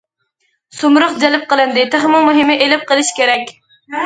[0.77, 3.55] سۇمۇرغ جەلپ قىلىندى، تېخىمۇ مۇھىمى ئېلىپ قېلىش كېرەك.